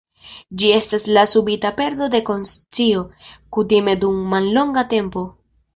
[0.61, 3.07] Ĝi estas la subita perdo de konscio,
[3.59, 5.31] kutime dum mallonga tempo.